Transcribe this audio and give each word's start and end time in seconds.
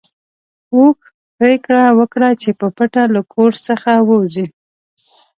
اوښ 0.75 0.97
پرېکړه 1.37 1.83
وکړه 1.99 2.29
چې 2.41 2.49
په 2.59 2.67
پټه 2.77 3.03
له 3.13 3.21
کور 3.33 3.51
څخه 3.67 3.91
ووځي. 4.07 4.45